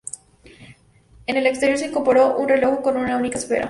En 1.27 1.37
el 1.37 1.45
exterior 1.45 1.77
se 1.77 1.85
incorporó 1.85 2.35
un 2.35 2.49
reloj 2.49 2.81
con 2.81 2.97
una 2.97 3.17
única 3.17 3.37
esfera. 3.37 3.59